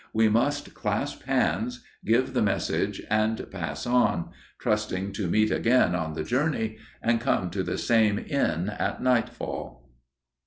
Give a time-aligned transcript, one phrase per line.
[0.13, 6.13] We must clasp hands, give the message and pass on, trusting to meet again on
[6.13, 9.91] the journey, and come to the same inn at nightfall.